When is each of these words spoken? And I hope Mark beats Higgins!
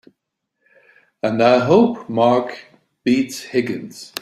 And 1.21 1.43
I 1.43 1.59
hope 1.59 2.09
Mark 2.09 2.57
beats 3.03 3.39
Higgins! 3.43 4.11